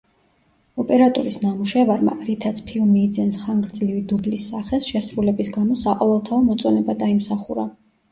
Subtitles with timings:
[0.83, 7.67] ოპერატორის ნამუშევარმა, რითაც ფილმი იძენს ხანგრძლივი დუბლის სახეს, შესრულების გამო საყოველთაო მოწონება დაიმსახურა.